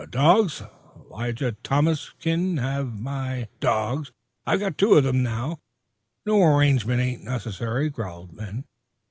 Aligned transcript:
"Eh! 0.01 0.05
Dogs! 0.09 0.63
Lige 1.11 1.53
Thomas 1.61 2.09
kin 2.19 2.57
have 2.57 2.99
my 2.99 3.47
dogs 3.59 4.11
I've 4.47 4.59
got 4.61 4.75
two 4.75 4.95
of 4.95 5.03
them 5.03 5.21
now. 5.21 5.59
No 6.25 6.41
arrangement 6.41 6.99
ain't 7.01 7.23
necessary," 7.23 7.91
growled 7.91 8.35
Ben. 8.35 8.65